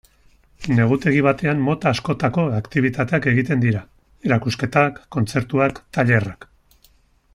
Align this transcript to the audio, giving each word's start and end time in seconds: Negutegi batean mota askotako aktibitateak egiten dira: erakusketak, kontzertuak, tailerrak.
Negutegi 0.77 1.19
batean 1.25 1.59
mota 1.67 1.91
askotako 1.97 2.45
aktibitateak 2.61 3.27
egiten 3.33 3.61
dira: 3.67 3.83
erakusketak, 4.31 4.99
kontzertuak, 5.17 5.83
tailerrak. 5.99 6.51